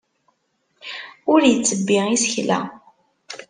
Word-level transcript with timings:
Ur 1.31 1.41
ittebbi 1.45 1.97
isekla. 2.15 2.59